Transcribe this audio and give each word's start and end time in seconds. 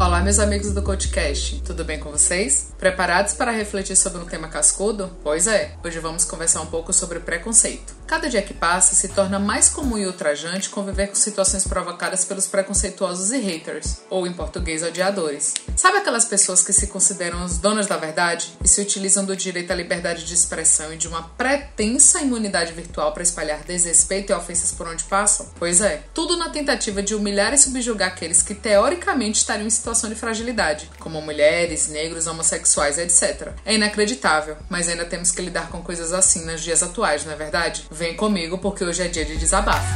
Olá, 0.00 0.20
meus 0.20 0.38
amigos 0.38 0.72
do 0.72 0.80
CoachCast, 0.80 1.60
tudo 1.62 1.84
bem 1.84 1.98
com 1.98 2.12
vocês? 2.12 2.72
Preparados 2.78 3.34
para 3.34 3.50
refletir 3.50 3.96
sobre 3.96 4.22
um 4.22 4.26
tema 4.26 4.46
cascudo? 4.46 5.10
Pois 5.24 5.48
é, 5.48 5.74
hoje 5.84 5.98
vamos 5.98 6.24
conversar 6.24 6.60
um 6.60 6.66
pouco 6.66 6.92
sobre 6.92 7.18
preconceito. 7.18 7.97
Cada 8.08 8.26
dia 8.26 8.40
que 8.40 8.54
passa, 8.54 8.94
se 8.94 9.08
torna 9.08 9.38
mais 9.38 9.68
comum 9.68 9.98
e 9.98 10.06
ultrajante 10.06 10.70
conviver 10.70 11.08
com 11.08 11.14
situações 11.14 11.66
provocadas 11.66 12.24
pelos 12.24 12.46
preconceituosos 12.46 13.32
e 13.32 13.38
haters, 13.38 13.98
ou 14.08 14.26
em 14.26 14.32
português, 14.32 14.82
odiadores. 14.82 15.52
Sabe 15.76 15.98
aquelas 15.98 16.24
pessoas 16.24 16.62
que 16.62 16.72
se 16.72 16.86
consideram 16.86 17.44
as 17.44 17.58
donas 17.58 17.86
da 17.86 17.98
verdade 17.98 18.50
e 18.64 18.66
se 18.66 18.80
utilizam 18.80 19.26
do 19.26 19.36
direito 19.36 19.72
à 19.72 19.74
liberdade 19.74 20.24
de 20.24 20.32
expressão 20.32 20.90
e 20.90 20.96
de 20.96 21.06
uma 21.06 21.22
pretensa 21.22 22.22
imunidade 22.22 22.72
virtual 22.72 23.12
para 23.12 23.22
espalhar 23.22 23.62
desrespeito 23.64 24.32
e 24.32 24.34
ofensas 24.34 24.72
por 24.72 24.88
onde 24.88 25.04
passam? 25.04 25.46
Pois 25.58 25.82
é, 25.82 26.02
tudo 26.14 26.38
na 26.38 26.48
tentativa 26.48 27.02
de 27.02 27.14
humilhar 27.14 27.52
e 27.52 27.58
subjugar 27.58 28.08
aqueles 28.08 28.40
que 28.40 28.54
teoricamente 28.54 29.40
estariam 29.40 29.66
em 29.66 29.70
situação 29.70 30.08
de 30.08 30.16
fragilidade, 30.16 30.90
como 30.98 31.20
mulheres, 31.20 31.88
negros, 31.88 32.26
homossexuais, 32.26 32.96
etc. 32.96 33.52
É 33.66 33.74
inacreditável, 33.74 34.56
mas 34.70 34.88
ainda 34.88 35.04
temos 35.04 35.30
que 35.30 35.42
lidar 35.42 35.68
com 35.68 35.82
coisas 35.82 36.14
assim 36.14 36.46
nos 36.46 36.62
dias 36.62 36.82
atuais, 36.82 37.26
não 37.26 37.34
é 37.34 37.36
verdade? 37.36 37.86
Vem 37.98 38.14
comigo 38.14 38.56
porque 38.58 38.84
hoje 38.84 39.02
é 39.02 39.08
dia 39.08 39.24
de 39.24 39.36
desabafo. 39.36 39.92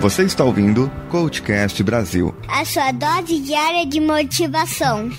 Você 0.00 0.22
está 0.22 0.42
ouvindo 0.42 0.90
Coachcast 1.10 1.82
Brasil. 1.82 2.34
A 2.48 2.64
sua 2.64 2.92
dose 2.92 3.40
diária 3.40 3.84
de 3.84 4.00
motivação. 4.00 5.10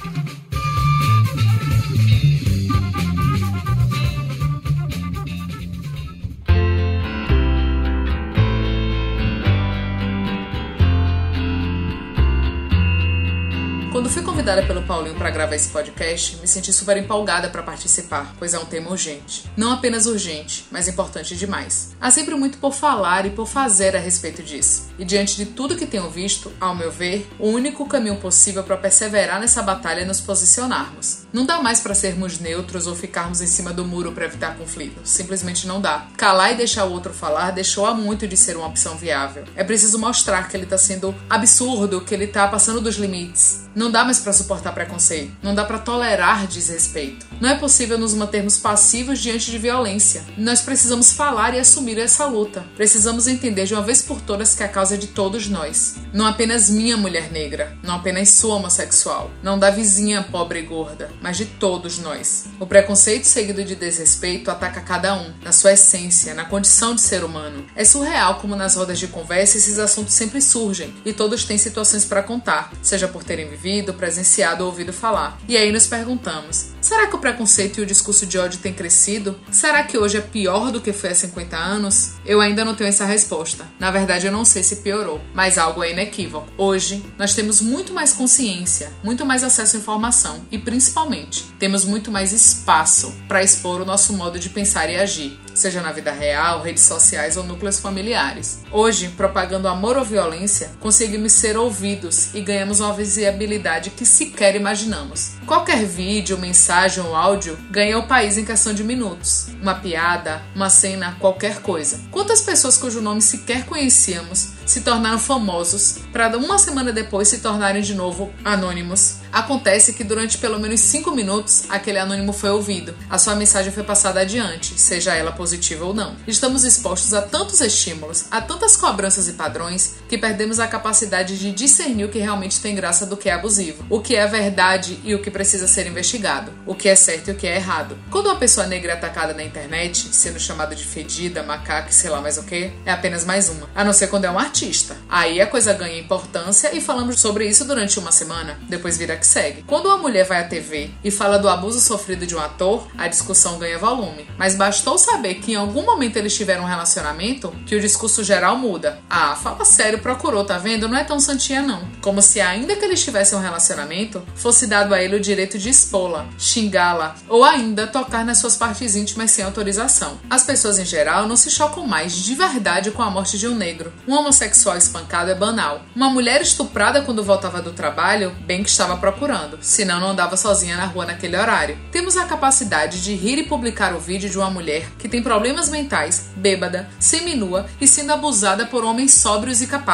Convidada 14.49 14.65
pelo 14.65 14.81
Paulinho 14.81 15.15
para 15.15 15.29
gravar 15.29 15.55
esse 15.55 15.69
podcast, 15.69 16.37
me 16.37 16.47
senti 16.47 16.73
super 16.73 16.97
empolgada 16.97 17.49
para 17.49 17.61
participar, 17.61 18.33
pois 18.39 18.51
é 18.51 18.57
um 18.57 18.65
tema 18.65 18.89
urgente. 18.89 19.43
Não 19.55 19.71
apenas 19.71 20.07
urgente, 20.07 20.65
mas 20.71 20.87
importante 20.87 21.35
demais. 21.35 21.95
Há 22.01 22.09
sempre 22.09 22.33
muito 22.33 22.57
por 22.57 22.73
falar 22.73 23.27
e 23.27 23.29
por 23.29 23.45
fazer 23.45 23.95
a 23.95 23.99
respeito 23.99 24.41
disso. 24.41 24.88
E 24.99 25.05
diante 25.05 25.37
de 25.37 25.45
tudo 25.45 25.77
que 25.77 25.85
tenho 25.85 26.09
visto, 26.09 26.51
ao 26.59 26.75
meu 26.75 26.91
ver, 26.91 27.25
o 27.39 27.47
único 27.47 27.87
caminho 27.87 28.17
possível 28.17 28.63
para 28.63 28.75
perseverar 28.75 29.39
nessa 29.39 29.63
batalha 29.63 30.01
é 30.01 30.05
nos 30.05 30.19
posicionarmos. 30.19 31.19
Não 31.31 31.45
dá 31.45 31.61
mais 31.61 31.79
para 31.79 31.95
sermos 31.95 32.39
neutros 32.39 32.85
ou 32.85 32.95
ficarmos 32.95 33.39
em 33.39 33.47
cima 33.47 33.71
do 33.71 33.85
muro 33.85 34.11
para 34.11 34.25
evitar 34.25 34.57
conflito. 34.57 34.99
Simplesmente 35.05 35.65
não 35.65 35.79
dá. 35.79 36.07
Calar 36.17 36.51
e 36.51 36.57
deixar 36.57 36.85
o 36.85 36.91
outro 36.91 37.13
falar 37.13 37.51
deixou 37.51 37.85
há 37.85 37.93
muito 37.93 38.27
de 38.27 38.35
ser 38.35 38.57
uma 38.57 38.67
opção 38.67 38.97
viável. 38.97 39.45
É 39.55 39.63
preciso 39.63 39.97
mostrar 39.97 40.49
que 40.49 40.57
ele 40.57 40.65
está 40.65 40.77
sendo 40.77 41.15
absurdo, 41.29 42.01
que 42.01 42.13
ele 42.13 42.25
está 42.25 42.47
passando 42.47 42.81
dos 42.81 42.97
limites. 42.97 43.69
Não 43.75 43.89
dá 43.89 44.03
mais 44.03 44.19
para 44.19 44.33
suportar 44.33 44.73
preconceito. 44.73 45.31
Não 45.41 45.55
dá 45.55 45.63
para 45.63 45.79
tolerar 45.79 46.47
desrespeito. 46.47 47.25
Não 47.39 47.49
é 47.49 47.55
possível 47.55 47.97
nos 47.97 48.13
mantermos 48.13 48.57
passivos 48.57 49.19
diante 49.19 49.51
de 49.51 49.57
violência. 49.57 50.25
Nós 50.37 50.61
precisamos 50.61 51.13
falar 51.13 51.53
e 51.53 51.59
assumir 51.59 51.97
essa 51.99 52.25
luta. 52.25 52.65
Precisamos 52.75 53.27
entender 53.27 53.65
de 53.65 53.73
uma 53.73 53.83
vez 53.83 54.01
por 54.01 54.19
todas 54.19 54.55
que 54.55 54.63
a 54.63 54.67
causa 54.67 54.88
é 54.91 54.97
de 54.97 55.07
todos 55.07 55.47
nós. 55.47 55.95
Não 56.13 56.25
apenas 56.25 56.69
minha 56.69 56.97
mulher 56.97 57.31
negra, 57.31 57.77
não 57.83 57.95
apenas 57.95 58.29
sua 58.29 58.55
homossexual, 58.55 59.31
não 59.43 59.59
da 59.59 59.69
vizinha 59.69 60.23
pobre 60.23 60.59
e 60.59 60.63
gorda, 60.63 61.11
mas 61.21 61.37
de 61.37 61.45
todos 61.45 61.99
nós. 61.99 62.45
O 62.59 62.65
preconceito 62.65 63.25
seguido 63.25 63.63
de 63.63 63.75
desrespeito 63.75 64.51
ataca 64.51 64.81
cada 64.81 65.15
um, 65.15 65.33
na 65.41 65.51
sua 65.51 65.73
essência, 65.73 66.33
na 66.33 66.45
condição 66.45 66.95
de 66.95 67.01
ser 67.01 67.23
humano. 67.23 67.65
É 67.75 67.85
surreal 67.85 68.35
como 68.35 68.55
nas 68.55 68.75
rodas 68.75 68.99
de 68.99 69.07
conversa 69.07 69.57
esses 69.57 69.79
assuntos 69.79 70.13
sempre 70.13 70.41
surgem 70.41 70.93
e 71.05 71.13
todos 71.13 71.43
têm 71.43 71.57
situações 71.57 72.05
para 72.05 72.23
contar, 72.23 72.71
seja 72.81 73.07
por 73.07 73.23
terem 73.23 73.47
vivido, 73.47 73.93
presenciado 73.93 74.63
ou 74.63 74.69
ouvido 74.69 74.93
falar. 74.93 75.37
E 75.47 75.55
aí 75.57 75.71
nos 75.71 75.87
perguntamos: 75.87 76.71
será 76.81 77.07
que 77.07 77.15
o 77.15 77.19
preconceito 77.19 77.79
e 77.79 77.83
o 77.83 77.85
discurso 77.85 78.25
de 78.25 78.37
ódio 78.37 78.59
têm 78.59 78.73
crescido? 78.73 79.39
Será 79.51 79.83
que 79.83 79.97
hoje 79.97 80.17
é 80.17 80.21
pior 80.21 80.71
do 80.71 80.81
que 80.81 80.93
foi 80.93 81.11
há 81.11 81.15
50 81.15 81.57
anos? 81.57 82.13
Eu 82.25 82.41
ainda 82.41 82.65
não 82.65 82.75
tenho 82.75 82.87
essa 82.87 83.05
resposta. 83.05 83.65
Na 83.79 83.91
verdade, 83.91 84.25
eu 84.25 84.31
não 84.31 84.45
sei 84.45 84.63
se 84.63 84.77
piorou, 84.79 85.21
mas 85.33 85.57
algo 85.57 85.83
é 85.83 85.91
inequívoco. 85.91 86.51
Hoje, 86.57 87.03
nós 87.17 87.33
temos 87.33 87.61
muito 87.61 87.93
mais 87.93 88.13
consciência, 88.13 88.91
muito 89.03 89.25
mais 89.25 89.43
acesso 89.43 89.75
à 89.75 89.79
informação 89.79 90.41
e, 90.51 90.57
principalmente, 90.57 91.45
temos 91.59 91.85
muito 91.85 92.11
mais 92.11 92.31
espaço 92.31 93.13
para 93.27 93.43
expor 93.43 93.81
o 93.81 93.85
nosso 93.85 94.13
modo 94.13 94.39
de 94.39 94.49
pensar 94.49 94.89
e 94.89 94.95
agir 94.95 95.39
seja 95.53 95.81
na 95.81 95.91
vida 95.91 96.11
real, 96.11 96.61
redes 96.61 96.83
sociais 96.83 97.37
ou 97.37 97.43
núcleos 97.43 97.79
familiares. 97.79 98.59
Hoje, 98.71 99.09
propagando 99.09 99.67
amor 99.67 99.97
ou 99.97 100.05
violência, 100.05 100.71
conseguimos 100.79 101.33
ser 101.33 101.57
ouvidos 101.57 102.33
e 102.33 102.41
ganhamos 102.41 102.79
uma 102.79 102.93
visibilidade 102.93 103.89
que 103.91 104.05
sequer 104.05 104.55
imaginamos. 104.55 105.31
Qualquer 105.45 105.85
vídeo, 105.85 106.37
mensagem 106.37 107.03
ou 107.03 107.15
áudio 107.15 107.57
ganha 107.69 107.97
o 107.97 108.07
país 108.07 108.37
em 108.37 108.45
questão 108.45 108.73
de 108.73 108.83
minutos. 108.83 109.47
Uma 109.61 109.75
piada, 109.75 110.41
uma 110.55 110.69
cena, 110.69 111.17
qualquer 111.19 111.61
coisa. 111.61 111.99
Quantas 112.11 112.41
pessoas 112.41 112.77
cujo 112.77 113.01
nome 113.01 113.21
sequer 113.21 113.65
conhecíamos 113.65 114.49
se 114.65 114.81
tornaram 114.81 115.17
famosos 115.17 115.99
para 116.13 116.37
uma 116.37 116.57
semana 116.57 116.91
depois 116.91 117.27
se 117.27 117.39
tornarem 117.39 117.81
de 117.81 117.95
novo 117.95 118.31
anônimos? 118.43 119.17
Acontece 119.31 119.93
que 119.93 120.03
durante 120.03 120.37
pelo 120.37 120.59
menos 120.59 120.79
5 120.79 121.11
minutos 121.11 121.63
aquele 121.69 121.99
anônimo 121.99 122.33
foi 122.33 122.49
ouvido, 122.49 122.95
a 123.09 123.17
sua 123.17 123.35
mensagem 123.35 123.71
foi 123.71 123.83
passada 123.83 124.21
adiante, 124.21 124.79
seja 124.79 125.13
ela 125.13 125.31
positiva 125.31 125.85
ou 125.85 125.93
não. 125.93 126.15
Estamos 126.27 126.63
expostos 126.63 127.13
a 127.13 127.21
tantos 127.21 127.61
estímulos, 127.61 128.25
a 128.31 128.41
tantas 128.41 128.75
cobranças 128.75 129.27
e 129.27 129.33
padrões, 129.33 129.95
que 130.09 130.17
perdemos 130.17 130.59
a 130.59 130.67
capacidade 130.67 131.37
de 131.37 131.51
discernir 131.51 132.05
o 132.05 132.09
que 132.09 132.17
realmente 132.17 132.59
tem 132.59 132.73
graça 132.73 133.05
do 133.05 133.15
que 133.15 133.29
é 133.29 133.33
abusivo, 133.33 133.85
o 133.89 134.01
que 134.01 134.15
é 134.15 134.25
verdade 134.25 134.99
e 135.03 135.13
o 135.13 135.21
que 135.21 135.29
precisa 135.29 135.67
ser 135.67 135.85
investigado, 135.85 136.51
o 136.65 136.73
que 136.73 136.89
é 136.89 136.95
certo 136.95 137.27
e 137.27 137.31
o 137.31 137.35
que 137.35 137.47
é 137.47 137.55
errado. 137.55 137.95
Quando 138.09 138.25
uma 138.25 138.35
pessoa 138.35 138.65
negra 138.65 138.93
é 138.93 138.95
atacada 138.95 139.35
na 139.35 139.43
internet, 139.43 140.09
sendo 140.11 140.39
chamada 140.39 140.75
de 140.75 140.83
fedida, 140.83 141.43
macaca 141.43 141.91
sei 141.91 142.09
lá 142.09 142.19
mais 142.19 142.39
o 142.39 142.43
que, 142.43 142.71
é 142.85 142.91
apenas 142.91 143.23
mais 143.23 143.49
uma, 143.49 143.69
a 143.75 143.83
não 143.83 143.93
ser 143.93 144.07
quando 144.07 144.25
é 144.25 144.31
um 144.31 144.39
artista. 144.39 144.97
Aí 145.07 145.39
a 145.39 145.45
coisa 145.45 145.73
ganha 145.73 145.99
importância 145.99 146.75
e 146.75 146.81
falamos 146.81 147.21
sobre 147.21 147.47
isso 147.47 147.63
durante 147.63 147.99
uma 147.99 148.11
semana, 148.11 148.57
depois 148.67 148.97
vira 148.97 149.15
que 149.15 149.27
segue. 149.27 149.63
Quando 149.67 149.85
uma 149.85 149.97
mulher 149.97 150.25
vai 150.25 150.41
à 150.41 150.43
TV 150.43 150.89
e 151.03 151.11
fala 151.11 151.37
do 151.37 151.47
abuso 151.47 151.79
sofrido 151.79 152.25
de 152.25 152.35
um 152.35 152.39
ator, 152.39 152.87
a 152.97 153.07
discussão 153.07 153.59
ganha 153.59 153.77
volume. 153.77 154.27
Mas 154.37 154.55
bastou 154.55 154.97
saber 154.97 155.35
que 155.35 155.51
em 155.51 155.55
algum 155.55 155.85
momento 155.85 156.17
eles 156.17 156.35
tiveram 156.35 156.63
um 156.63 156.67
relacionamento 156.67 157.53
que 157.67 157.75
o 157.75 157.79
discurso 157.79 158.23
geral 158.23 158.57
muda. 158.57 158.99
Ah, 159.07 159.35
fala 159.35 159.63
sério, 159.63 159.98
procurou, 159.99 160.43
tá 160.43 160.57
vendo? 160.57 160.87
Não 160.87 160.97
é 160.97 161.03
tão 161.03 161.19
santinha 161.19 161.61
não. 161.61 161.87
Como 162.01 162.21
se 162.21 162.41
ainda 162.41 162.75
que 162.75 162.83
eles 162.83 163.03
tivessem 163.03 163.37
um 163.37 163.41
relacionamento, 163.41 164.21
fosse 164.35 164.67
dado 164.67 164.93
a 164.93 165.01
ele 165.01 165.15
o 165.15 165.19
direito 165.19 165.57
de 165.57 165.69
expô-la, 165.69 166.25
xingá-la 166.37 167.15
ou 167.27 167.43
ainda 167.43 167.87
tocar 167.87 168.25
nas 168.25 168.37
suas 168.37 168.55
partes 168.55 168.95
íntimas 168.95 169.31
sem 169.31 169.43
autorização. 169.43 170.19
As 170.29 170.43
pessoas 170.43 170.79
em 170.79 170.85
geral 170.85 171.27
não 171.27 171.35
se 171.35 171.49
chocam 171.49 171.85
mais 171.85 172.15
de 172.15 172.35
verdade 172.35 172.91
com 172.91 173.01
a 173.01 173.09
morte 173.09 173.37
de 173.37 173.47
um 173.47 173.55
negro. 173.55 173.91
Um 174.07 174.15
homossexual 174.15 174.77
espancado 174.77 175.31
é 175.31 175.35
banal. 175.35 175.81
Uma 175.95 176.09
mulher 176.09 176.41
estuprada 176.41 177.01
quando 177.01 177.23
voltava 177.23 177.61
do 177.61 177.73
trabalho, 177.73 178.31
bem 178.45 178.63
que 178.63 178.69
estava 178.69 178.97
procurando, 178.97 179.59
senão 179.61 179.99
não 179.99 180.09
andava 180.09 180.37
sozinha 180.37 180.77
na 180.77 180.85
rua 180.85 181.05
naquele 181.05 181.37
horário. 181.37 181.77
Temos 181.91 182.17
a 182.17 182.25
capacidade 182.25 183.01
de 183.01 183.13
rir 183.13 183.37
e 183.39 183.43
publicar 183.43 183.93
o 183.93 183.99
vídeo 183.99 184.29
de 184.29 184.37
uma 184.37 184.49
mulher 184.49 184.89
que 184.97 185.09
tem 185.09 185.21
problemas 185.21 185.69
mentais, 185.69 186.29
bêbada, 186.35 186.89
seminua 186.99 187.67
e 187.79 187.87
sendo 187.87 188.13
abusada 188.13 188.65
por 188.65 188.83
homens 188.83 189.13
sóbrios 189.13 189.61
e 189.61 189.67
capazes. 189.67 189.88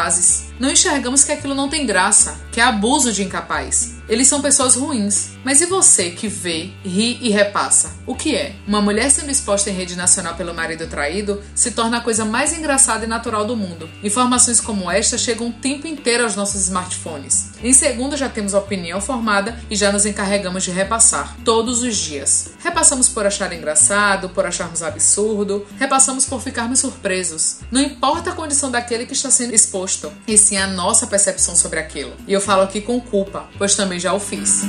Não 0.60 0.70
enxergamos 0.70 1.24
que 1.24 1.32
aquilo 1.32 1.56
não 1.56 1.70
tem 1.70 1.86
graça, 1.86 2.38
que 2.52 2.60
é 2.60 2.64
abuso 2.64 3.14
de 3.14 3.24
incapaz. 3.24 3.95
Eles 4.08 4.28
são 4.28 4.42
pessoas 4.42 4.76
ruins. 4.76 5.32
Mas 5.44 5.62
e 5.62 5.66
você 5.66 6.10
que 6.10 6.28
vê, 6.28 6.72
ri 6.84 7.18
e 7.22 7.30
repassa? 7.30 7.94
O 8.06 8.16
que 8.16 8.36
é? 8.36 8.56
Uma 8.68 8.82
mulher 8.82 9.10
sendo 9.12 9.32
exposta 9.32 9.70
em 9.70 9.74
rede 9.74 9.96
nacional 9.96 10.36
pelo 10.36 10.54
marido 10.54 10.88
traído 10.88 11.42
se 11.54 11.72
torna 11.72 11.98
a 11.98 12.02
coisa 12.02 12.26
mais 12.26 12.58
engraçada 12.58 13.06
e 13.06 13.08
natural 13.08 13.46
do 13.46 13.56
mundo. 13.56 13.90
Informações 14.04 14.60
como 14.60 14.90
esta 14.90 15.18
chegam 15.18 15.50
o 15.50 15.54
tempo 15.54 15.88
inteiro 15.88 16.24
aos 16.24 16.36
nossos 16.36 16.62
smartphones. 16.62 17.52
Em 17.64 17.74
segundo 17.74 18.18
já 18.18 18.30
temos 18.30 18.54
a 18.54 18.60
opinião 18.60 19.02
formada 19.02 19.60
e 19.70 19.76
já 19.76 19.92
nos 19.92 20.06
encarregamos 20.06 20.64
de 20.64 20.72
repassar, 20.72 21.36
todos 21.44 21.82
os 21.82 21.96
dias. 21.98 22.52
Repassamos 22.64 23.10
por 23.10 23.26
achar 23.26 23.52
engraçado, 23.54 24.30
por 24.30 24.46
acharmos 24.46 24.84
absurdo, 24.84 25.66
repassamos 25.80 26.26
por 26.26 26.42
ficarmos 26.42 26.80
surpresos. 26.80 27.58
Não 27.72 27.82
importa 27.82 28.32
a 28.32 28.36
condição 28.36 28.70
daquele 28.70 29.06
que 29.06 29.14
está 29.14 29.32
sendo 29.32 29.54
exposto, 29.54 30.12
e 30.28 30.38
sim 30.38 30.58
a 30.58 30.68
nossa 30.68 31.08
percepção 31.08 31.56
sobre 31.56 31.80
aquilo. 31.80 32.14
E 32.28 32.34
eu 32.34 32.42
falo 32.42 32.62
aqui 32.62 32.82
com 32.82 33.00
culpa, 33.00 33.48
pois 33.58 33.76
também 33.76 33.95
já 34.00 34.14
o 34.14 34.20
fiz. 34.20 34.66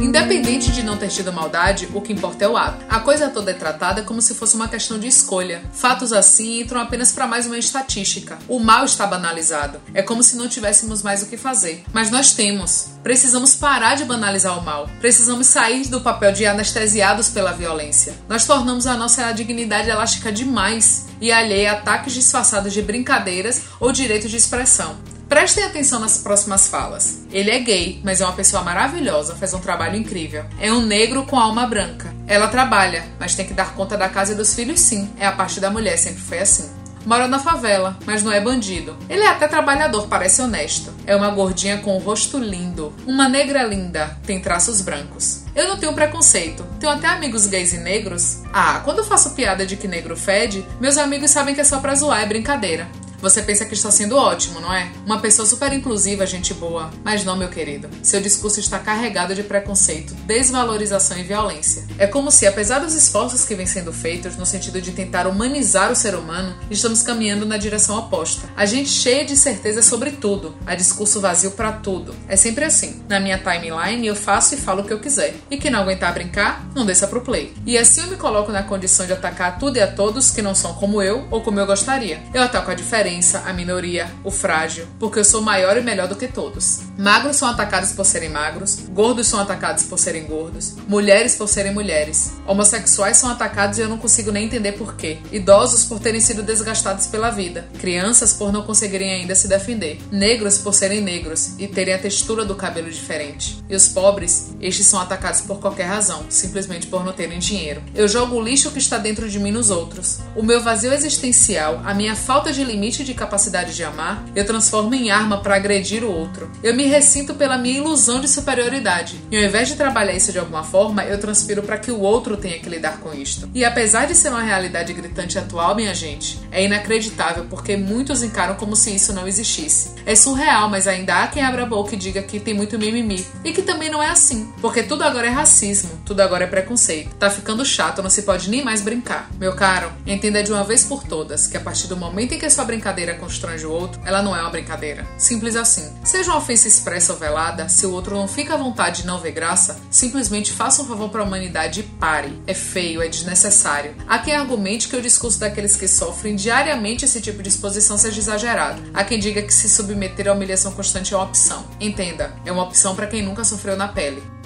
Independente 0.00 0.72
de 0.72 0.82
não 0.82 0.96
ter 0.96 1.08
tido 1.08 1.30
maldade, 1.30 1.86
o 1.92 2.00
que 2.00 2.12
importa 2.12 2.46
é 2.46 2.48
o 2.48 2.56
ato. 2.56 2.82
A 2.88 3.00
coisa 3.00 3.28
toda 3.28 3.50
é 3.50 3.54
tratada 3.54 4.02
como 4.02 4.22
se 4.22 4.34
fosse 4.34 4.56
uma 4.56 4.66
questão 4.66 4.98
de 4.98 5.06
escolha. 5.06 5.62
Fatos 5.74 6.10
assim 6.10 6.60
entram 6.60 6.80
apenas 6.80 7.12
para 7.12 7.26
mais 7.26 7.46
uma 7.46 7.58
estatística. 7.58 8.38
O 8.48 8.58
mal 8.58 8.86
está 8.86 9.06
banalizado. 9.06 9.78
É 9.92 10.00
como 10.00 10.22
se 10.22 10.36
não 10.36 10.48
tivéssemos 10.48 11.02
mais 11.02 11.22
o 11.22 11.26
que 11.26 11.36
fazer. 11.36 11.84
Mas 11.92 12.10
nós 12.10 12.32
temos. 12.32 12.92
Precisamos 13.02 13.54
parar 13.54 13.94
de 13.94 14.06
banalizar 14.06 14.58
o 14.58 14.64
mal. 14.64 14.88
Precisamos 15.00 15.46
sair 15.46 15.86
do 15.88 16.00
papel 16.00 16.32
de 16.32 16.46
anestesiados 16.46 17.28
pela 17.28 17.52
violência. 17.52 18.14
Nós 18.26 18.46
tornamos 18.46 18.86
a 18.86 18.96
nossa 18.96 19.30
dignidade 19.32 19.90
elástica 19.90 20.32
demais 20.32 21.08
e 21.20 21.30
alheia 21.30 21.72
a 21.72 21.74
ataques 21.74 22.14
disfarçados 22.14 22.72
de 22.72 22.80
brincadeiras 22.80 23.62
ou 23.78 23.92
direito 23.92 24.28
de 24.28 24.36
expressão. 24.36 24.96
Prestem 25.30 25.62
atenção 25.62 26.00
nas 26.00 26.18
próximas 26.18 26.66
falas. 26.66 27.20
Ele 27.30 27.52
é 27.52 27.60
gay, 27.60 28.00
mas 28.02 28.20
é 28.20 28.24
uma 28.24 28.32
pessoa 28.32 28.64
maravilhosa, 28.64 29.36
faz 29.36 29.54
um 29.54 29.60
trabalho 29.60 29.94
incrível. 29.94 30.44
É 30.60 30.72
um 30.72 30.84
negro 30.84 31.24
com 31.24 31.38
alma 31.38 31.64
branca. 31.68 32.12
Ela 32.26 32.48
trabalha, 32.48 33.04
mas 33.16 33.36
tem 33.36 33.46
que 33.46 33.54
dar 33.54 33.76
conta 33.76 33.96
da 33.96 34.08
casa 34.08 34.32
e 34.32 34.34
dos 34.34 34.52
filhos 34.52 34.80
sim. 34.80 35.08
É 35.20 35.24
a 35.24 35.30
parte 35.30 35.60
da 35.60 35.70
mulher, 35.70 35.96
sempre 35.98 36.20
foi 36.20 36.40
assim. 36.40 36.68
Mora 37.06 37.28
na 37.28 37.38
favela, 37.38 37.96
mas 38.04 38.24
não 38.24 38.32
é 38.32 38.40
bandido. 38.40 38.96
Ele 39.08 39.22
é 39.22 39.28
até 39.28 39.46
trabalhador, 39.46 40.08
parece 40.08 40.42
honesto. 40.42 40.92
É 41.06 41.14
uma 41.14 41.30
gordinha 41.30 41.78
com 41.78 41.96
o 41.96 42.00
rosto 42.00 42.36
lindo. 42.36 42.92
Uma 43.06 43.28
negra 43.28 43.62
linda, 43.62 44.18
tem 44.26 44.40
traços 44.40 44.80
brancos. 44.80 45.44
Eu 45.54 45.68
não 45.68 45.78
tenho 45.78 45.92
preconceito. 45.92 46.66
Tenho 46.80 46.92
até 46.92 47.06
amigos 47.06 47.46
gays 47.46 47.72
e 47.72 47.78
negros. 47.78 48.42
Ah, 48.52 48.80
quando 48.84 48.98
eu 48.98 49.04
faço 49.04 49.30
piada 49.30 49.64
de 49.64 49.76
que 49.76 49.86
negro 49.86 50.16
fede, 50.16 50.66
meus 50.80 50.98
amigos 50.98 51.30
sabem 51.30 51.54
que 51.54 51.60
é 51.60 51.64
só 51.64 51.78
pra 51.78 51.94
zoar, 51.94 52.20
é 52.20 52.26
brincadeira. 52.26 52.88
Você 53.20 53.42
pensa 53.42 53.66
que 53.66 53.74
está 53.74 53.90
sendo 53.90 54.16
ótimo, 54.16 54.60
não 54.60 54.72
é? 54.72 54.90
Uma 55.04 55.18
pessoa 55.18 55.44
super 55.44 55.72
inclusiva, 55.74 56.26
gente 56.26 56.54
boa. 56.54 56.90
Mas 57.04 57.22
não, 57.22 57.36
meu 57.36 57.48
querido. 57.48 57.88
Seu 58.02 58.20
discurso 58.20 58.60
está 58.60 58.78
carregado 58.78 59.34
de 59.34 59.42
preconceito, 59.42 60.14
desvalorização 60.26 61.18
e 61.18 61.22
violência. 61.22 61.84
É 61.98 62.06
como 62.06 62.30
se, 62.30 62.46
apesar 62.46 62.78
dos 62.78 62.94
esforços 62.94 63.44
que 63.44 63.54
vêm 63.54 63.66
sendo 63.66 63.92
feitos 63.92 64.36
no 64.36 64.46
sentido 64.46 64.80
de 64.80 64.92
tentar 64.92 65.26
humanizar 65.26 65.92
o 65.92 65.96
ser 65.96 66.14
humano, 66.14 66.54
estamos 66.70 67.02
caminhando 67.02 67.44
na 67.44 67.58
direção 67.58 67.98
oposta. 67.98 68.48
A 68.56 68.64
gente 68.64 68.88
cheia 68.88 69.24
de 69.24 69.36
certeza 69.36 69.82
sobre 69.82 70.12
tudo, 70.12 70.54
a 70.66 70.74
discurso 70.74 71.20
vazio 71.20 71.50
para 71.50 71.72
tudo. 71.72 72.14
É 72.26 72.36
sempre 72.36 72.64
assim. 72.64 73.02
Na 73.06 73.20
minha 73.20 73.38
timeline 73.38 74.06
eu 74.06 74.16
faço 74.16 74.54
e 74.54 74.58
falo 74.58 74.80
o 74.80 74.84
que 74.84 74.92
eu 74.92 75.00
quiser. 75.00 75.34
E 75.50 75.58
quem 75.58 75.70
não 75.70 75.80
aguentar 75.80 76.14
brincar, 76.14 76.66
não 76.74 76.86
desça 76.86 77.06
pro 77.06 77.20
play. 77.20 77.52
E 77.66 77.76
assim 77.76 78.00
eu 78.00 78.06
me 78.06 78.16
coloco 78.16 78.50
na 78.50 78.62
condição 78.62 79.04
de 79.04 79.12
atacar 79.12 79.58
tudo 79.58 79.76
e 79.76 79.80
a 79.80 79.86
todos 79.86 80.30
que 80.30 80.40
não 80.40 80.54
são 80.54 80.72
como 80.74 81.02
eu 81.02 81.26
ou 81.30 81.42
como 81.42 81.60
eu 81.60 81.66
gostaria. 81.66 82.22
Eu 82.32 82.42
ataco 82.42 82.70
a 82.70 82.74
diferença 82.74 83.09
diferença, 83.10 83.42
a 83.44 83.52
minoria, 83.52 84.10
o 84.22 84.30
frágil, 84.30 84.86
porque 84.98 85.18
eu 85.18 85.24
sou 85.24 85.42
maior 85.42 85.76
e 85.76 85.80
melhor 85.80 86.06
do 86.06 86.14
que 86.14 86.28
todos. 86.28 86.80
Magros 86.96 87.36
são 87.36 87.48
atacados 87.48 87.92
por 87.92 88.06
serem 88.06 88.28
magros, 88.28 88.76
gordos 88.90 89.26
são 89.26 89.40
atacados 89.40 89.84
por 89.84 89.98
serem 89.98 90.24
gordos, 90.24 90.76
mulheres 90.86 91.34
por 91.34 91.48
serem 91.48 91.74
mulheres, 91.74 92.32
homossexuais 92.46 93.16
são 93.16 93.28
atacados 93.28 93.78
e 93.78 93.80
eu 93.80 93.88
não 93.88 93.98
consigo 93.98 94.30
nem 94.30 94.44
entender 94.44 94.72
porquê, 94.72 95.18
idosos 95.32 95.84
por 95.84 95.98
terem 95.98 96.20
sido 96.20 96.42
desgastados 96.42 97.06
pela 97.06 97.30
vida, 97.30 97.68
crianças 97.80 98.32
por 98.32 98.52
não 98.52 98.62
conseguirem 98.62 99.10
ainda 99.10 99.34
se 99.34 99.48
defender, 99.48 99.98
negros 100.12 100.58
por 100.58 100.72
serem 100.72 101.00
negros 101.00 101.54
e 101.58 101.66
terem 101.66 101.94
a 101.94 101.98
textura 101.98 102.44
do 102.44 102.54
cabelo 102.54 102.90
diferente, 102.90 103.62
e 103.68 103.74
os 103.74 103.88
pobres, 103.88 104.50
estes 104.60 104.86
são 104.86 105.00
atacados 105.00 105.40
por 105.40 105.58
qualquer 105.58 105.86
razão, 105.86 106.26
simplesmente 106.28 106.86
por 106.86 107.04
não 107.04 107.12
terem 107.12 107.38
dinheiro. 107.38 107.82
Eu 107.94 108.06
jogo 108.06 108.36
o 108.36 108.42
lixo 108.42 108.70
que 108.70 108.78
está 108.78 108.98
dentro 108.98 109.28
de 109.28 109.38
mim 109.38 109.50
nos 109.50 109.70
outros. 109.70 110.18
O 110.36 110.42
meu 110.42 110.60
vazio 110.60 110.92
existencial, 110.92 111.80
a 111.84 111.94
minha 111.94 112.14
falta 112.14 112.52
de 112.52 112.62
limite 112.62 112.99
de 113.04 113.14
capacidade 113.14 113.74
de 113.74 113.84
amar, 113.84 114.24
eu 114.34 114.44
transformo 114.44 114.94
em 114.94 115.10
arma 115.10 115.38
para 115.38 115.56
agredir 115.56 116.04
o 116.04 116.12
outro. 116.12 116.50
Eu 116.62 116.74
me 116.74 116.86
ressinto 116.86 117.34
pela 117.34 117.58
minha 117.58 117.78
ilusão 117.78 118.20
de 118.20 118.28
superioridade. 118.28 119.20
E 119.30 119.36
ao 119.36 119.42
invés 119.42 119.68
de 119.68 119.76
trabalhar 119.76 120.12
isso 120.12 120.32
de 120.32 120.38
alguma 120.38 120.62
forma, 120.62 121.04
eu 121.04 121.18
transpiro 121.18 121.62
para 121.62 121.78
que 121.78 121.90
o 121.90 122.00
outro 122.00 122.36
tenha 122.36 122.58
que 122.58 122.68
lidar 122.68 122.98
com 122.98 123.12
isto. 123.12 123.48
E 123.54 123.64
apesar 123.64 124.06
de 124.06 124.14
ser 124.14 124.28
uma 124.28 124.42
realidade 124.42 124.92
gritante 124.92 125.38
atual, 125.38 125.74
minha 125.74 125.94
gente, 125.94 126.38
é 126.50 126.64
inacreditável 126.64 127.46
porque 127.48 127.76
muitos 127.76 128.22
encaram 128.22 128.54
como 128.54 128.76
se 128.76 128.94
isso 128.94 129.12
não 129.12 129.26
existisse. 129.26 129.94
É 130.04 130.14
surreal, 130.14 130.68
mas 130.68 130.86
ainda 130.86 131.22
há 131.22 131.26
quem 131.26 131.42
abra 131.42 131.62
a 131.62 131.66
boca 131.66 131.94
e 131.94 131.98
diga 131.98 132.22
que 132.22 132.38
tem 132.38 132.54
muito 132.54 132.78
mimimi. 132.78 133.26
E 133.44 133.52
que 133.52 133.62
também 133.62 133.90
não 133.90 134.02
é 134.02 134.10
assim, 134.10 134.52
porque 134.60 134.82
tudo 134.82 135.02
agora 135.02 135.26
é 135.26 135.30
racismo, 135.30 135.90
tudo 136.04 136.20
agora 136.20 136.44
é 136.44 136.46
preconceito. 136.46 137.14
Tá 137.16 137.30
ficando 137.30 137.64
chato, 137.64 138.02
não 138.02 138.10
se 138.10 138.22
pode 138.22 138.50
nem 138.50 138.64
mais 138.64 138.82
brincar. 138.82 139.30
Meu 139.38 139.54
caro, 139.54 139.90
entenda 140.06 140.42
de 140.42 140.52
uma 140.52 140.64
vez 140.64 140.84
por 140.84 141.04
todas 141.04 141.46
que 141.46 141.56
a 141.56 141.60
partir 141.60 141.86
do 141.86 141.96
momento 141.96 142.34
em 142.34 142.38
que 142.38 142.50
sua 142.50 142.64
brincadeira 142.64 142.89
brincadeira 142.90 143.14
constrange 143.14 143.66
o 143.66 143.70
outro, 143.70 144.00
ela 144.04 144.22
não 144.22 144.34
é 144.36 144.40
uma 144.40 144.50
brincadeira. 144.50 145.06
Simples 145.16 145.56
assim. 145.56 145.92
Seja 146.04 146.30
uma 146.30 146.38
ofensa 146.38 146.66
expressa 146.66 147.12
ou 147.12 147.18
velada, 147.18 147.68
se 147.68 147.86
o 147.86 147.92
outro 147.92 148.16
não 148.16 148.26
fica 148.26 148.54
à 148.54 148.56
vontade 148.56 149.02
de 149.02 149.06
não 149.06 149.18
ver 149.18 149.32
graça, 149.32 149.80
simplesmente 149.90 150.52
faça 150.52 150.82
um 150.82 150.86
favor 150.86 151.08
para 151.08 151.20
a 151.20 151.24
humanidade 151.24 151.80
e 151.80 151.82
pare. 151.82 152.40
É 152.46 152.54
feio, 152.54 153.02
é 153.02 153.08
desnecessário. 153.08 153.94
Há 154.08 154.18
quem 154.18 154.34
argumente 154.34 154.88
que 154.88 154.96
o 154.96 155.02
discurso 155.02 155.38
daqueles 155.38 155.76
que 155.76 155.86
sofrem 155.86 156.34
diariamente 156.34 157.04
esse 157.04 157.20
tipo 157.20 157.42
de 157.42 157.48
exposição 157.48 157.96
seja 157.96 158.18
exagerado. 158.18 158.82
Há 158.92 159.04
quem 159.04 159.18
diga 159.18 159.42
que 159.42 159.54
se 159.54 159.68
submeter 159.68 160.28
à 160.28 160.32
humilhação 160.32 160.72
constante 160.72 161.14
é 161.14 161.16
uma 161.16 161.26
opção. 161.26 161.64
Entenda, 161.80 162.34
é 162.44 162.50
uma 162.50 162.64
opção 162.64 162.94
para 162.96 163.06
quem 163.06 163.22
nunca 163.22 163.44
sofreu 163.44 163.76
na 163.76 163.88
pele. 163.88 164.39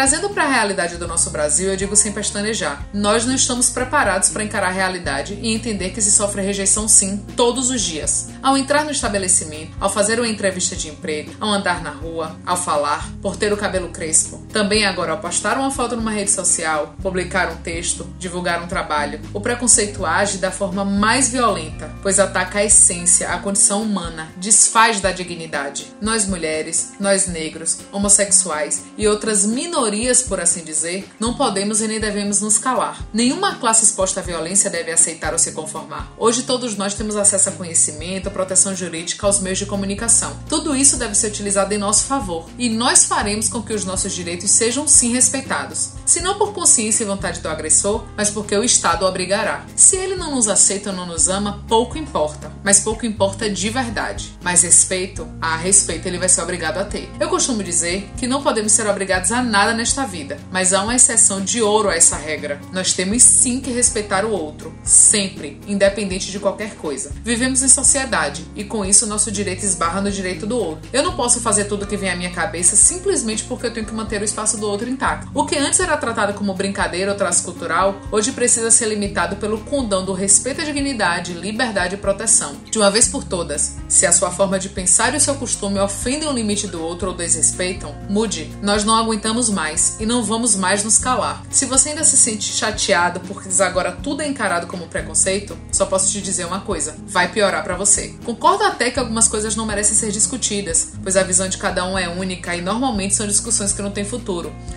Trazendo 0.00 0.30
para 0.30 0.44
a 0.44 0.48
realidade 0.48 0.96
do 0.96 1.06
nosso 1.06 1.28
Brasil, 1.28 1.68
eu 1.68 1.76
digo 1.76 1.94
sem 1.94 2.10
pestanejar: 2.10 2.88
nós 2.90 3.26
não 3.26 3.34
estamos 3.34 3.68
preparados 3.68 4.30
para 4.30 4.42
encarar 4.42 4.68
a 4.68 4.72
realidade 4.72 5.38
e 5.42 5.52
entender 5.52 5.90
que 5.90 6.00
se 6.00 6.10
sofre 6.10 6.40
rejeição 6.40 6.88
sim, 6.88 7.18
todos 7.36 7.68
os 7.68 7.82
dias. 7.82 8.30
Ao 8.42 8.56
entrar 8.56 8.82
no 8.82 8.92
estabelecimento, 8.92 9.76
ao 9.78 9.92
fazer 9.92 10.18
uma 10.18 10.26
entrevista 10.26 10.74
de 10.74 10.88
emprego, 10.88 11.32
ao 11.38 11.50
andar 11.50 11.82
na 11.82 11.90
rua, 11.90 12.34
ao 12.46 12.56
falar, 12.56 13.10
por 13.20 13.36
ter 13.36 13.52
o 13.52 13.58
cabelo 13.58 13.90
crespo. 13.90 14.42
Também 14.52 14.84
agora 14.84 15.12
ao 15.12 15.18
postar 15.18 15.56
uma 15.56 15.70
foto 15.70 15.96
numa 15.96 16.10
rede 16.10 16.30
social, 16.30 16.94
publicar 17.00 17.50
um 17.52 17.56
texto, 17.56 18.06
divulgar 18.18 18.62
um 18.62 18.66
trabalho. 18.66 19.20
O 19.32 19.40
preconceito 19.40 20.04
age 20.04 20.38
da 20.38 20.50
forma 20.50 20.84
mais 20.84 21.28
violenta, 21.28 21.94
pois 22.02 22.18
ataca 22.18 22.58
a 22.58 22.64
essência, 22.64 23.30
a 23.30 23.38
condição 23.38 23.82
humana, 23.82 24.28
desfaz 24.36 25.00
da 25.00 25.12
dignidade. 25.12 25.86
Nós 26.00 26.26
mulheres, 26.26 26.92
nós 26.98 27.26
negros, 27.26 27.78
homossexuais 27.92 28.84
e 28.98 29.06
outras 29.06 29.44
minorias 29.46 30.22
por 30.22 30.40
assim 30.40 30.64
dizer, 30.64 31.08
não 31.18 31.34
podemos 31.34 31.80
e 31.80 31.88
nem 31.88 32.00
devemos 32.00 32.40
nos 32.40 32.58
calar. 32.58 33.00
Nenhuma 33.12 33.54
classe 33.56 33.84
exposta 33.84 34.20
à 34.20 34.22
violência 34.22 34.70
deve 34.70 34.90
aceitar 34.90 35.32
ou 35.32 35.38
se 35.38 35.52
conformar. 35.52 36.12
Hoje 36.18 36.42
todos 36.42 36.76
nós 36.76 36.94
temos 36.94 37.16
acesso 37.16 37.50
a 37.50 37.52
conhecimento, 37.52 38.30
proteção 38.30 38.74
jurídica, 38.74 39.26
aos 39.26 39.40
meios 39.40 39.58
de 39.58 39.66
comunicação. 39.66 40.36
Tudo 40.48 40.74
isso 40.74 40.96
deve 40.96 41.14
ser 41.14 41.28
utilizado 41.28 41.72
em 41.72 41.78
nosso 41.78 42.04
favor 42.04 42.48
e 42.58 42.68
nós 42.68 43.04
faremos 43.04 43.48
com 43.48 43.62
que 43.62 43.72
os 43.72 43.84
nossos 43.84 44.12
direitos 44.12 44.39
sejam 44.48 44.86
sim 44.86 45.12
respeitados. 45.12 45.92
Se 46.04 46.20
não 46.20 46.38
por 46.38 46.52
consciência 46.52 47.04
e 47.04 47.06
vontade 47.06 47.40
do 47.40 47.48
agressor, 47.48 48.04
mas 48.16 48.30
porque 48.30 48.56
o 48.56 48.64
Estado 48.64 49.06
obrigará. 49.06 49.64
Se 49.76 49.96
ele 49.96 50.16
não 50.16 50.34
nos 50.34 50.48
aceita 50.48 50.90
ou 50.90 50.96
não 50.96 51.06
nos 51.06 51.28
ama, 51.28 51.64
pouco 51.68 51.96
importa. 51.96 52.52
Mas 52.64 52.80
pouco 52.80 53.06
importa 53.06 53.48
de 53.48 53.70
verdade. 53.70 54.32
Mas 54.42 54.62
respeito, 54.62 55.28
a 55.40 55.56
respeito 55.56 56.06
ele 56.06 56.18
vai 56.18 56.28
ser 56.28 56.42
obrigado 56.42 56.78
a 56.78 56.84
ter. 56.84 57.08
Eu 57.18 57.28
costumo 57.28 57.62
dizer 57.62 58.10
que 58.16 58.26
não 58.26 58.42
podemos 58.42 58.72
ser 58.72 58.86
obrigados 58.86 59.32
a 59.32 59.42
nada 59.42 59.72
nesta 59.72 60.06
vida, 60.06 60.38
mas 60.50 60.72
há 60.72 60.82
uma 60.82 60.94
exceção 60.94 61.40
de 61.40 61.62
ouro 61.62 61.88
a 61.88 61.96
essa 61.96 62.16
regra. 62.16 62.60
Nós 62.72 62.92
temos 62.92 63.22
sim 63.22 63.60
que 63.60 63.70
respeitar 63.70 64.24
o 64.24 64.30
outro, 64.30 64.74
sempre, 64.82 65.60
independente 65.66 66.30
de 66.30 66.38
qualquer 66.38 66.74
coisa. 66.76 67.12
Vivemos 67.22 67.62
em 67.62 67.68
sociedade 67.68 68.44
e 68.54 68.64
com 68.64 68.84
isso 68.84 69.06
nosso 69.06 69.30
direito 69.30 69.64
esbarra 69.64 70.00
no 70.00 70.10
direito 70.10 70.46
do 70.46 70.56
outro. 70.56 70.88
Eu 70.92 71.02
não 71.02 71.16
posso 71.16 71.40
fazer 71.40 71.64
tudo 71.64 71.86
que 71.86 71.96
vem 71.96 72.10
à 72.10 72.16
minha 72.16 72.30
cabeça 72.30 72.76
simplesmente 72.76 73.44
porque 73.44 73.66
eu 73.66 73.72
tenho 73.72 73.86
que 73.86 73.94
manter 73.94 74.20
o 74.20 74.24
espaço 74.30 74.56
do 74.56 74.68
outro 74.68 74.88
intacto. 74.88 75.30
O 75.34 75.44
que 75.44 75.58
antes 75.58 75.80
era 75.80 75.96
tratado 75.96 76.34
como 76.34 76.54
brincadeira 76.54 77.10
ou 77.12 77.16
traço 77.16 77.44
cultural, 77.44 78.00
hoje 78.10 78.32
precisa 78.32 78.70
ser 78.70 78.86
limitado 78.86 79.36
pelo 79.36 79.60
condão 79.60 80.04
do 80.04 80.12
respeito 80.12 80.60
à 80.60 80.64
dignidade, 80.64 81.34
liberdade 81.34 81.94
e 81.94 81.98
proteção. 81.98 82.56
De 82.70 82.78
uma 82.78 82.90
vez 82.90 83.08
por 83.08 83.24
todas, 83.24 83.76
se 83.88 84.06
a 84.06 84.12
sua 84.12 84.30
forma 84.30 84.58
de 84.58 84.68
pensar 84.68 85.12
e 85.12 85.16
o 85.16 85.20
seu 85.20 85.34
costume 85.34 85.78
ofendem 85.78 86.28
o 86.28 86.32
limite 86.32 86.66
do 86.66 86.82
outro 86.82 87.08
ou 87.08 87.14
desrespeitam, 87.14 87.94
mude. 88.08 88.50
Nós 88.62 88.84
não 88.84 88.94
aguentamos 88.94 89.50
mais 89.50 89.96
e 90.00 90.06
não 90.06 90.22
vamos 90.22 90.54
mais 90.54 90.84
nos 90.84 90.98
calar. 90.98 91.42
Se 91.50 91.66
você 91.66 91.90
ainda 91.90 92.04
se 92.04 92.16
sente 92.16 92.52
chateado 92.52 93.20
porque 93.20 93.50
agora 93.62 93.92
tudo 93.92 94.22
é 94.22 94.26
encarado 94.26 94.66
como 94.66 94.86
preconceito, 94.86 95.56
só 95.72 95.84
posso 95.84 96.10
te 96.12 96.22
dizer 96.22 96.46
uma 96.46 96.60
coisa: 96.60 96.96
vai 97.06 97.28
piorar 97.28 97.64
para 97.64 97.76
você. 97.76 98.14
Concordo 98.24 98.64
até 98.64 98.90
que 98.90 98.98
algumas 98.98 99.28
coisas 99.28 99.56
não 99.56 99.66
merecem 99.66 99.96
ser 99.96 100.10
discutidas, 100.12 100.92
pois 101.02 101.16
a 101.16 101.22
visão 101.22 101.48
de 101.48 101.58
cada 101.58 101.84
um 101.84 101.98
é 101.98 102.08
única 102.08 102.54
e 102.54 102.60
normalmente 102.60 103.14
são 103.14 103.26
discussões 103.26 103.72
que 103.72 103.82
não 103.82 103.90
têm 103.90 104.04
futuro. 104.04 104.19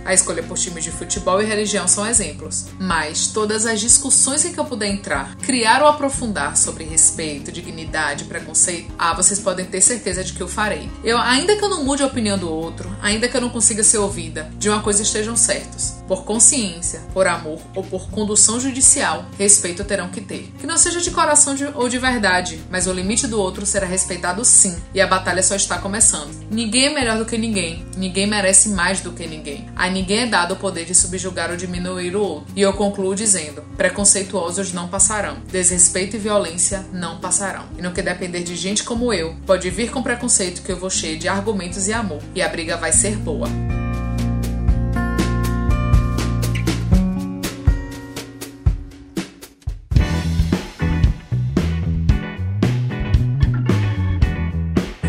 A 0.06 0.14
escolha 0.14 0.44
por 0.44 0.58
times 0.58 0.84
de 0.84 0.92
futebol 0.92 1.42
e 1.42 1.46
religião 1.46 1.88
são 1.88 2.06
exemplos. 2.06 2.66
Mas 2.80 3.28
todas 3.28 3.66
as 3.66 3.80
discussões 3.80 4.44
em 4.46 4.54
que 4.54 4.60
eu 4.60 4.66
puder 4.66 4.88
entrar, 4.88 5.36
criar 5.38 5.82
ou 5.82 5.88
aprofundar 5.88 6.58
sobre 6.58 6.84
respeito, 6.84 7.52
dignidade, 7.52 8.26
preconceito, 8.26 8.92
ah, 8.98 9.14
vocês 9.14 9.40
podem 9.40 9.66
ter 9.66 9.82
certeza 9.82 10.24
de 10.24 10.34
que 10.34 10.42
eu 10.42 10.48
farei. 10.48 10.90
Eu, 11.04 11.18
ainda 11.18 11.56
que 11.56 11.64
eu 11.64 11.70
não 11.70 11.84
mude 11.84 12.04
a 12.04 12.08
opinião 12.08 12.38
do 12.38 12.50
outro, 12.50 12.90
ainda 13.02 13.28
que 13.28 13.36
eu 13.36 13.42
não 13.42 13.50
consiga 13.50 13.84
ser 13.84 13.98
ouvida, 13.98 14.50
de 14.58 14.70
uma 14.70 14.82
coisa 14.82 15.02
estejam 15.02 15.36
certos: 15.36 15.96
por 16.08 16.24
consciência, 16.24 17.02
por 17.14 17.28
amor 17.28 17.60
ou 17.76 17.84
por 17.84 18.10
condução 18.10 18.60
judicial, 18.60 19.26
respeito 19.38 19.84
terão 19.84 20.10
que 20.10 20.22
ter. 20.22 20.52
Que 20.60 20.68
não 20.68 20.78
seja 20.78 21.02
de 21.02 21.12
coração 21.12 21.56
de, 21.56 21.66
ou 21.66 21.88
de 21.90 21.98
verdade, 21.98 22.62
mas 22.70 22.88
o 22.88 22.94
limite 22.94 23.28
do 23.28 23.40
outro 23.40 23.66
será 23.66 23.86
respeitado 23.86 24.44
sim, 24.44 24.76
e 24.94 25.02
a 25.02 25.08
batalha 25.08 25.44
só 25.44 25.56
está 25.56 25.78
começando. 25.78 26.34
Ninguém 26.50 26.88
é 26.88 26.94
melhor 26.94 27.18
do 27.18 27.26
que 27.26 27.38
ninguém, 27.38 27.86
ninguém 27.98 28.28
merece 28.28 28.70
mais 28.70 29.02
do 29.02 29.12
que 29.12 29.28
ninguém. 29.28 29.70
A 29.76 29.90
ninguém 29.90 30.20
é 30.20 30.28
dado 30.28 30.54
o 30.54 30.58
poder 30.58 30.86
de 30.86 30.96
subjugar 30.96 31.50
ou 31.50 31.58
diminuir 31.58 32.16
o 32.16 32.22
outro. 32.22 32.54
E 32.56 32.62
eu 32.62 32.74
concluo 32.74 33.16
dizendo: 33.16 33.64
preconceituosos 33.78 34.74
não 34.74 34.88
passarão, 34.88 35.38
desrespeito 35.52 36.16
e 36.16 36.20
violência 36.20 36.86
não 36.92 37.20
passarão. 37.20 37.66
E 37.78 37.82
no 37.82 37.92
que 37.92 38.02
depender 38.02 38.44
de 38.44 38.56
gente 38.56 38.84
como 38.84 39.14
eu, 39.14 39.36
pode 39.46 39.70
vir 39.70 39.92
com 39.92 40.04
preconceito 40.04 40.62
que 40.62 40.72
eu 40.72 40.78
vou 40.78 40.90
cheio 40.90 41.18
de 41.18 41.28
argumentos 41.28 41.88
e 41.88 41.94
amor, 41.94 42.22
e 42.36 42.42
a 42.42 42.50
briga 42.50 42.78
vai 42.78 42.92
ser 42.92 43.16
boa. 43.18 43.48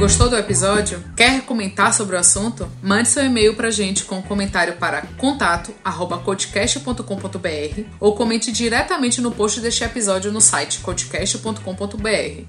Gostou 0.05 0.29
do 0.29 0.37
episódio? 0.37 1.03
Quer 1.17 1.41
comentar 1.47 1.95
sobre 1.95 2.15
o 2.15 2.19
assunto? 2.19 2.71
Mande 2.83 3.09
seu 3.09 3.25
e-mail 3.25 3.57
pra 3.57 3.71
gente 3.71 4.05
com 4.05 4.17
um 4.17 4.23
comentário 4.23 4.77
para 4.77 5.01
contato@codcast.com.br 5.17 7.81
ou 7.99 8.15
comente 8.15 8.53
diretamente 8.53 9.23
no 9.23 9.31
post 9.31 9.61
deste 9.61 9.83
episódio 9.83 10.31
no 10.31 10.43
site 10.43 10.81
codcast.com.br. 10.81 11.59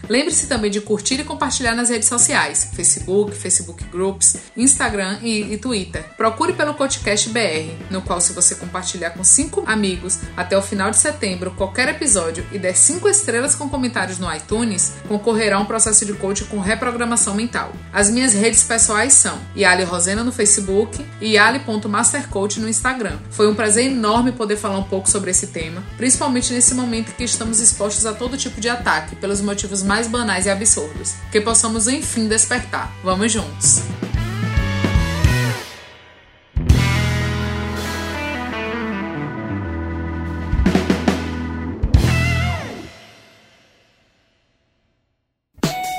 Lembre-se 0.10 0.48
também 0.48 0.70
de 0.70 0.82
curtir 0.82 1.22
e 1.22 1.24
compartilhar 1.24 1.76
nas 1.76 1.90
redes 1.90 2.10
sociais: 2.10 2.72
Facebook, 2.74 3.34
Facebook 3.34 3.86
Groups, 3.86 4.36
Instagram 4.58 5.20
e, 5.22 5.54
e 5.54 5.58
Twitter. 5.58 6.04
Procure 6.18 6.52
pelo 6.52 6.74
Codcast 6.74 7.30
BR, 7.30 7.72
no 7.90 8.02
qual 8.02 8.20
se 8.20 8.34
você 8.34 8.56
compartilhar 8.56 9.12
com 9.12 9.24
cinco 9.24 9.64
amigos 9.66 10.20
até 10.36 10.58
o 10.58 10.62
final 10.62 10.92
de 10.92 10.98
setembro 10.98 11.52
qualquer 11.52 11.88
episódio 11.88 12.46
e 12.52 12.60
der 12.60 12.76
cinco 12.76 13.08
estrelas 13.08 13.56
com 13.56 13.70
comentários 13.70 14.20
no 14.20 14.30
iTunes, 14.36 14.92
concorrerá 15.08 15.56
a 15.56 15.62
um 15.62 15.66
processo 15.66 16.06
de 16.06 16.12
coaching 16.16 16.48
com 16.48 16.60
reprogramação 16.60 17.34
mental 17.34 17.45
mental. 17.46 17.72
As 17.94 18.10
minhas 18.10 18.34
redes 18.34 18.64
pessoais 18.64 19.14
são 19.14 19.38
Yali 19.56 19.84
Rosena 19.84 20.24
no 20.24 20.32
Facebook 20.32 21.06
e 21.22 21.34
yali.mastercoach 21.34 22.60
no 22.60 22.68
Instagram. 22.68 23.18
Foi 23.30 23.48
um 23.48 23.56
prazer 23.56 23.86
enorme 23.86 24.32
poder 24.32 24.58
falar 24.58 24.80
um 24.80 24.84
pouco 24.84 25.10
sobre 25.10 25.32
esse 25.32 25.48
tema, 25.48 25.84
principalmente 25.96 26.52
nesse 26.52 26.74
momento 26.74 27.16
que 27.16 27.24
estamos 27.24 27.60
expostos 27.60 28.06
a 28.06 28.14
todo 28.14 28.38
tipo 28.38 28.60
de 28.60 28.68
ataque 28.68 29.16
pelos 29.16 29.42
motivos 29.42 29.84
mais 29.84 30.08
banais 30.08 30.48
e 30.48 30.50
absurdos. 30.50 31.14
Que 31.32 31.40
possamos 31.40 31.88
enfim 31.88 32.28
despertar. 32.28 32.92
Vamos 33.04 33.32
juntos! 33.32 34.15